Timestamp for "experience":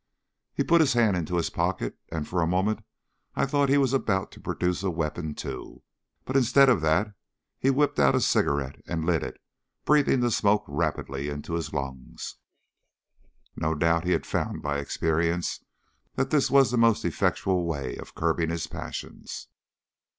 14.79-15.63